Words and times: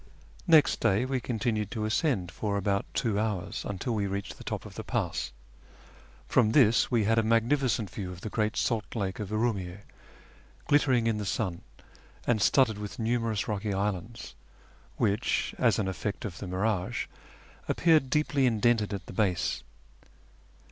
Next 0.47 0.79
day 0.79 1.05
we 1.05 1.19
continued 1.19 1.69
to 1.69 1.85
ascend 1.85 2.31
for 2.31 2.57
about 2.57 2.87
two 2.95 3.19
hours, 3.19 3.63
until 3.69 3.93
we 3.93 4.07
reached 4.07 4.39
the 4.39 4.43
top 4.43 4.65
of 4.65 4.73
the 4.73 4.83
pass. 4.83 5.31
From 6.27 6.53
this 6.53 6.89
we 6.89 7.03
had 7.03 7.19
a 7.19 7.21
magnificent 7.21 7.87
view 7.91 8.11
of 8.11 8.21
the 8.21 8.29
great 8.31 8.57
salt 8.57 8.95
lake 8.95 9.19
of 9.19 9.29
Urumiyy^, 9.29 9.81
glittering 10.65 11.05
in 11.05 11.19
the 11.19 11.23
sun, 11.27 11.61
and 12.25 12.41
studded 12.41 12.79
with 12.79 12.97
numerous 12.97 13.47
rocky 13.47 13.75
islands, 13.75 14.33
which, 14.97 15.53
as 15.59 15.77
an 15.77 15.87
effect 15.87 16.25
of 16.25 16.39
the 16.39 16.47
mirage, 16.47 17.05
aj^peared 17.69 18.09
deeply 18.09 18.47
indented 18.47 18.95
at 18.95 19.05
the 19.05 19.13
base. 19.13 19.61